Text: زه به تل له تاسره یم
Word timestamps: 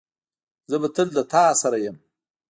زه 0.69 0.75
به 0.81 0.87
تل 0.95 1.07
له 1.17 1.23
تاسره 1.33 1.77
یم 1.85 1.97